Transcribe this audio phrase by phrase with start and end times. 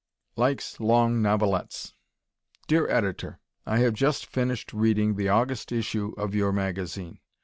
[0.35, 1.93] Likes Long Novelettes
[2.65, 7.19] Dear Editor: I have just finished reading the August issue of your magazine.